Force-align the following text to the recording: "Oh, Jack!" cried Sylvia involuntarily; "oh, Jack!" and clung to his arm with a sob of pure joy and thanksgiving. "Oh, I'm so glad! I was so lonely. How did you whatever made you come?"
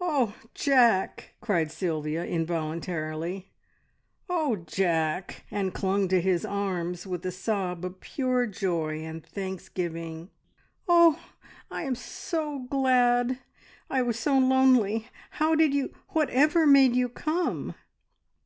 "Oh, 0.00 0.34
Jack!" 0.54 1.34
cried 1.42 1.70
Sylvia 1.70 2.24
involuntarily; 2.24 3.52
"oh, 4.26 4.56
Jack!" 4.66 5.44
and 5.50 5.74
clung 5.74 6.08
to 6.08 6.18
his 6.18 6.46
arm 6.46 6.96
with 7.04 7.26
a 7.26 7.30
sob 7.30 7.84
of 7.84 8.00
pure 8.00 8.46
joy 8.46 9.04
and 9.04 9.22
thanksgiving. 9.22 10.30
"Oh, 10.88 11.20
I'm 11.70 11.94
so 11.94 12.60
glad! 12.60 13.38
I 13.90 14.00
was 14.00 14.18
so 14.18 14.38
lonely. 14.38 15.08
How 15.32 15.54
did 15.54 15.74
you 15.74 15.92
whatever 16.08 16.66
made 16.66 16.96
you 16.96 17.10
come?" 17.10 17.74